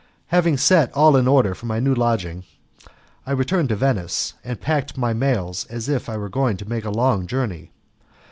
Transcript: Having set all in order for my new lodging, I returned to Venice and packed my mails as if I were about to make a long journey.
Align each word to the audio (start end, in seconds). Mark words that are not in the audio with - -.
Having 0.29 0.57
set 0.57 0.91
all 0.93 1.15
in 1.15 1.27
order 1.27 1.53
for 1.53 1.67
my 1.67 1.79
new 1.79 1.93
lodging, 1.93 2.43
I 3.23 3.33
returned 3.33 3.69
to 3.69 3.75
Venice 3.75 4.33
and 4.43 4.59
packed 4.59 4.97
my 4.97 5.13
mails 5.13 5.65
as 5.65 5.87
if 5.87 6.09
I 6.09 6.17
were 6.17 6.25
about 6.25 6.57
to 6.57 6.65
make 6.67 6.85
a 6.85 6.89
long 6.89 7.27
journey. 7.27 7.69